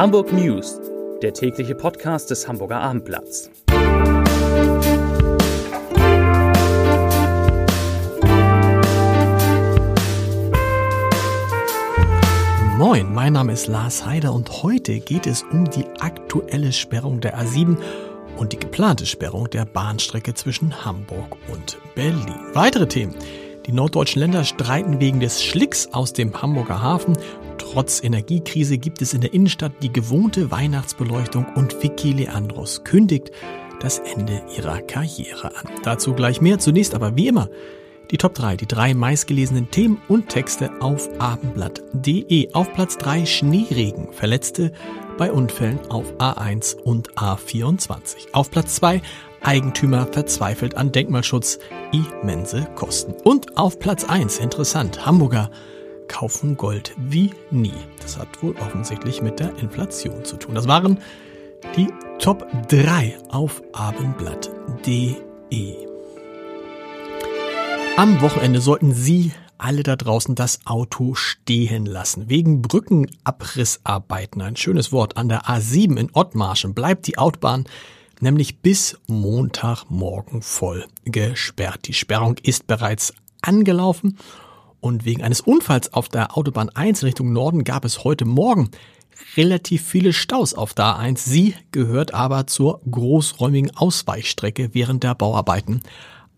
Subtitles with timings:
[0.00, 0.80] Hamburg News,
[1.20, 3.50] der tägliche Podcast des Hamburger Abendblatts.
[12.78, 17.38] Moin, mein Name ist Lars Heider und heute geht es um die aktuelle Sperrung der
[17.38, 17.76] A7
[18.38, 22.40] und die geplante Sperrung der Bahnstrecke zwischen Hamburg und Berlin.
[22.54, 23.14] Weitere Themen.
[23.66, 27.18] Die norddeutschen Länder streiten wegen des Schlicks aus dem Hamburger Hafen.
[27.72, 33.30] Trotz Energiekrise gibt es in der Innenstadt die gewohnte Weihnachtsbeleuchtung und Vicky Leandros kündigt
[33.78, 35.70] das Ende ihrer Karriere an.
[35.84, 36.58] Dazu gleich mehr.
[36.58, 37.48] Zunächst aber wie immer
[38.10, 42.52] die Top 3, die drei meistgelesenen Themen und Texte auf abendblatt.de.
[42.54, 44.72] Auf Platz 3 Schneeregen, Verletzte
[45.16, 48.32] bei Unfällen auf A1 und A24.
[48.32, 49.00] Auf Platz 2
[49.42, 51.60] Eigentümer verzweifelt an Denkmalschutz,
[51.92, 53.12] immense Kosten.
[53.22, 55.52] Und auf Platz 1, interessant, Hamburger
[56.10, 57.72] kaufen Gold wie nie.
[58.02, 60.56] Das hat wohl offensichtlich mit der Inflation zu tun.
[60.56, 60.98] Das waren
[61.76, 65.76] die Top 3 auf abendblatt.de.
[67.96, 72.28] Am Wochenende sollten Sie alle da draußen das Auto stehen lassen.
[72.28, 77.64] Wegen Brückenabrissarbeiten, ein schönes Wort, an der A7 in Ottmarschen bleibt die Autobahn
[78.20, 81.86] nämlich bis Montagmorgen voll gesperrt.
[81.86, 84.18] Die Sperrung ist bereits angelaufen
[84.80, 88.70] und wegen eines Unfalls auf der Autobahn 1 Richtung Norden gab es heute Morgen
[89.36, 91.18] relativ viele Staus auf der A1.
[91.18, 95.82] Sie gehört aber zur großräumigen Ausweichstrecke während der Bauarbeiten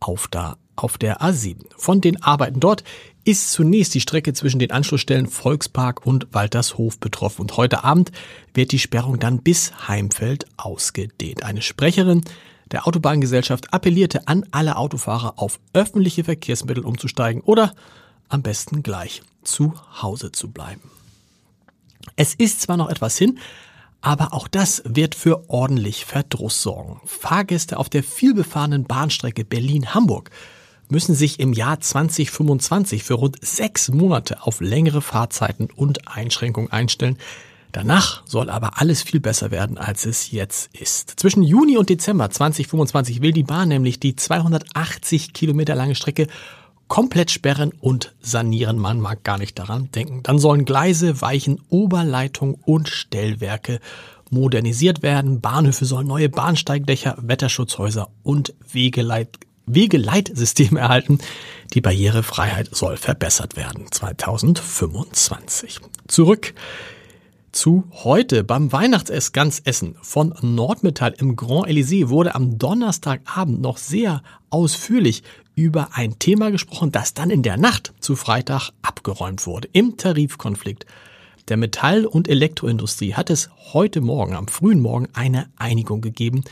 [0.00, 1.66] auf der, auf der A7.
[1.76, 2.84] Von den Arbeiten dort
[3.24, 7.42] ist zunächst die Strecke zwischen den Anschlussstellen Volkspark und Waltershof betroffen.
[7.42, 8.12] Und heute Abend
[8.54, 11.44] wird die Sperrung dann bis Heimfeld ausgedehnt.
[11.44, 12.22] Eine Sprecherin
[12.72, 17.74] der Autobahngesellschaft appellierte an alle Autofahrer, auf öffentliche Verkehrsmittel umzusteigen oder
[18.30, 20.90] am besten gleich zu Hause zu bleiben.
[22.16, 23.38] Es ist zwar noch etwas hin,
[24.00, 27.00] aber auch das wird für ordentlich Verdruss sorgen.
[27.04, 30.30] Fahrgäste auf der vielbefahrenen Bahnstrecke Berlin-Hamburg
[30.88, 37.18] müssen sich im Jahr 2025 für rund sechs Monate auf längere Fahrzeiten und Einschränkungen einstellen.
[37.72, 41.20] Danach soll aber alles viel besser werden, als es jetzt ist.
[41.20, 46.26] Zwischen Juni und Dezember 2025 will die Bahn nämlich die 280 Kilometer lange Strecke
[46.90, 48.76] komplett sperren und sanieren.
[48.76, 50.22] Man mag gar nicht daran denken.
[50.24, 53.80] Dann sollen Gleise, Weichen, Oberleitung und Stellwerke
[54.28, 55.40] modernisiert werden.
[55.40, 61.20] Bahnhöfe sollen neue Bahnsteigdächer, Wetterschutzhäuser und Wegeleit Wegeleitsysteme erhalten.
[61.74, 65.78] Die Barrierefreiheit soll verbessert werden 2025.
[66.08, 66.54] Zurück
[67.52, 68.44] zu heute.
[68.44, 69.62] Beim Weihnachtsess ganz
[70.02, 75.22] von Nordmetall im Grand Elysée wurde am Donnerstagabend noch sehr ausführlich
[75.54, 79.68] über ein Thema gesprochen, das dann in der Nacht zu Freitag abgeräumt wurde.
[79.72, 80.86] Im Tarifkonflikt
[81.48, 86.44] der Metall- und Elektroindustrie hat es heute Morgen, am frühen Morgen, eine Einigung gegeben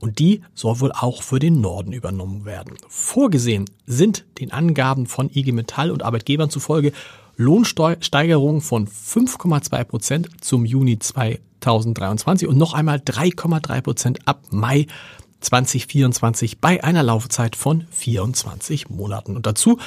[0.00, 2.76] und die soll wohl auch für den Norden übernommen werden.
[2.88, 6.92] Vorgesehen sind den Angaben von IG Metall und Arbeitgebern zufolge
[7.40, 14.86] Lohnsteigerungen von 5,2 Prozent zum Juni 2023 und noch einmal 3,3 Prozent ab Mai
[15.40, 19.36] 2024 bei einer Laufzeit von 24 Monaten.
[19.36, 19.78] Und dazu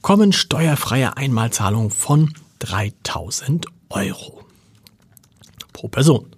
[0.00, 4.40] kommen steuerfreie Einmalzahlungen von 3000 Euro
[5.74, 6.34] pro Person.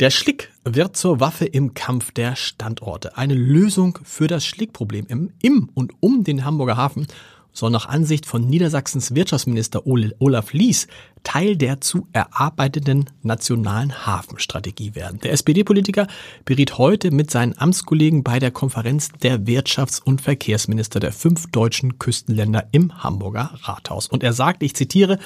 [0.00, 3.16] Der Schlick wird zur Waffe im Kampf der Standorte.
[3.18, 7.06] Eine Lösung für das Schlickproblem im, im und um den Hamburger Hafen
[7.56, 10.86] soll nach Ansicht von Niedersachsens Wirtschaftsminister Olaf Lies
[11.22, 15.18] Teil der zu erarbeiteten nationalen Hafenstrategie werden.
[15.20, 16.06] Der SPD-Politiker
[16.44, 21.98] beriet heute mit seinen Amtskollegen bei der Konferenz der Wirtschafts- und Verkehrsminister der fünf deutschen
[21.98, 24.06] Küstenländer im Hamburger Rathaus.
[24.06, 25.18] Und er sagt, ich zitiere,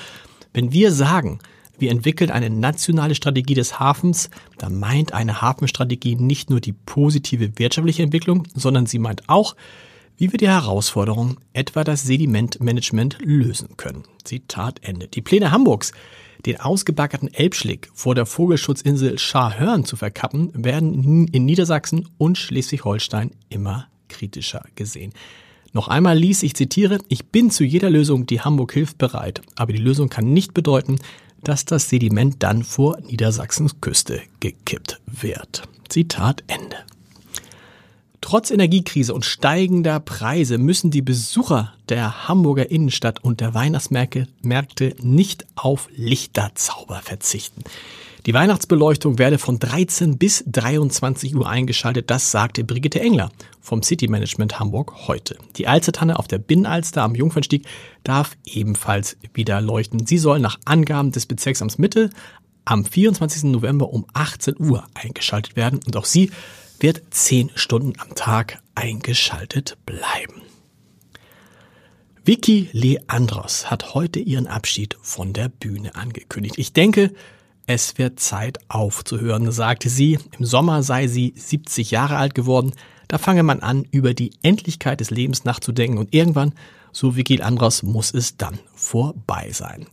[0.55, 1.41] wenn wir sagen,
[1.79, 4.31] wir entwickeln eine nationale Strategie des Hafens.
[4.59, 9.55] Da meint eine Hafenstrategie nicht nur die positive wirtschaftliche Entwicklung, sondern sie meint auch,
[10.21, 14.05] wie wir die Herausforderung, etwa das Sedimentmanagement, lösen können.
[14.23, 15.09] Zitat Ende.
[15.09, 15.93] Die Pläne Hamburgs,
[16.45, 23.89] den ausgebaggerten Elbschlick vor der Vogelschutzinsel Scharhörn zu verkappen, werden in Niedersachsen und Schleswig-Holstein immer
[24.11, 25.15] kritischer gesehen.
[25.73, 29.41] Noch einmal ließ ich zitiere, ich bin zu jeder Lösung, die Hamburg hilft, bereit.
[29.57, 30.97] Aber die Lösung kann nicht bedeuten,
[31.43, 35.63] dass das Sediment dann vor Niedersachsens Küste gekippt wird.
[35.89, 36.77] Zitat Ende.
[38.31, 45.47] Trotz Energiekrise und steigender Preise müssen die Besucher der Hamburger Innenstadt und der Weihnachtsmärkte nicht
[45.57, 47.65] auf Lichterzauber verzichten.
[48.27, 54.07] Die Weihnachtsbeleuchtung werde von 13 bis 23 Uhr eingeschaltet, das sagte Brigitte Engler vom City
[54.07, 55.37] Management Hamburg heute.
[55.57, 57.67] Die Alstertanne auf der Binnenalster am Jungfernstieg
[58.05, 60.07] darf ebenfalls wieder leuchten.
[60.07, 62.11] Sie soll nach Angaben des Bezirksamts Mitte
[62.65, 63.43] am 24.
[63.51, 66.31] November um 18 Uhr eingeschaltet werden und auch sie
[66.81, 70.43] wird 10 Stunden am Tag eingeschaltet bleiben.
[72.25, 76.57] Vicky Leandros hat heute ihren Abschied von der Bühne angekündigt.
[76.59, 77.13] Ich denke,
[77.67, 80.19] es wird Zeit aufzuhören, sagte sie.
[80.39, 82.73] Im Sommer sei sie 70 Jahre alt geworden.
[83.09, 86.55] Da fange man an, über die Endlichkeit des Lebens nachzudenken und irgendwann,
[86.93, 89.87] so Vicky Leandros, muss es dann vorbei sein.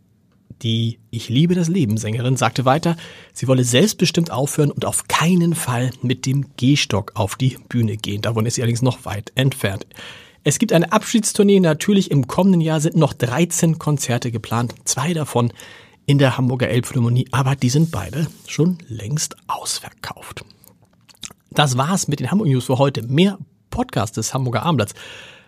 [0.64, 2.98] Die Ich liebe das Leben Sängerin sagte weiter,
[3.34, 8.22] sie wolle selbstbestimmt aufhören und auf keinen Fall mit dem Gehstock auf die Bühne gehen.
[8.22, 9.86] Davon ist sie allerdings noch weit entfernt.
[10.44, 11.60] Es gibt eine Abschiedstournee.
[11.60, 14.74] Natürlich im kommenden Jahr sind noch 13 Konzerte geplant.
[14.86, 15.52] Zwei davon
[16.06, 20.46] in der Hamburger Elbphilharmonie, aber die sind beide schon längst ausverkauft.
[21.52, 23.04] Das war's mit den Hamburg News für heute.
[23.04, 23.38] Mehr
[23.70, 24.96] Podcasts des Hamburger Abendblatts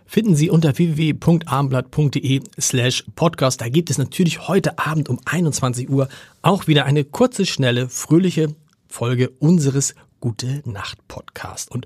[0.09, 3.61] finden Sie unter www.abendblatt.de slash podcast.
[3.61, 6.09] Da gibt es natürlich heute Abend um 21 Uhr
[6.41, 8.55] auch wieder eine kurze, schnelle, fröhliche
[8.87, 11.71] Folge unseres Gute Nacht Podcast.
[11.71, 11.85] Und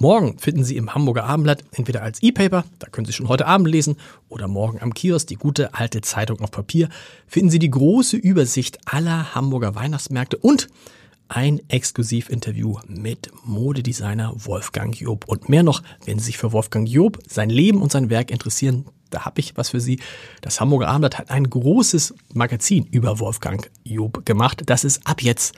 [0.00, 3.68] Morgen finden Sie im Hamburger Abendblatt entweder als E-Paper, da können Sie schon heute Abend
[3.68, 3.96] lesen,
[4.28, 6.88] oder morgen am Kiosk die gute alte Zeitung auf Papier,
[7.28, 10.68] finden Sie die große Übersicht aller Hamburger Weihnachtsmärkte und
[11.28, 15.24] ein Exklusivinterview mit Modedesigner Wolfgang Job.
[15.26, 18.86] Und mehr noch, wenn Sie sich für Wolfgang Job, sein Leben und sein Werk interessieren,
[19.10, 20.00] da habe ich was für Sie.
[20.40, 25.54] Das Hamburger Abendblatt hat ein großes Magazin über Wolfgang Job gemacht, das es ab jetzt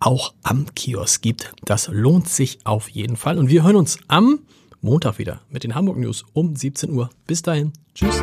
[0.00, 1.52] auch am Kiosk gibt.
[1.64, 3.38] Das lohnt sich auf jeden Fall.
[3.38, 4.40] Und wir hören uns am
[4.80, 7.10] Montag wieder mit den Hamburg News um 17 Uhr.
[7.26, 7.72] Bis dahin.
[7.94, 8.22] Tschüss.